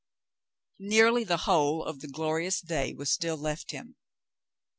Nearly 0.79 1.23
the 1.23 1.37
whole 1.45 1.83
of 1.83 1.99
the 1.99 2.07
glorious 2.07 2.59
day 2.59 2.95
was 2.95 3.11
still 3.11 3.37
left 3.37 3.69
him. 3.69 3.97